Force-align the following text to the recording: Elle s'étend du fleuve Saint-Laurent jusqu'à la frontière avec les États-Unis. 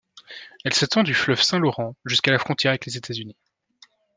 Elle 0.65 0.73
s'étend 0.73 1.03
du 1.03 1.13
fleuve 1.13 1.43
Saint-Laurent 1.43 1.95
jusqu'à 2.05 2.31
la 2.31 2.39
frontière 2.39 2.71
avec 2.71 2.87
les 2.87 2.97
États-Unis. 2.97 3.37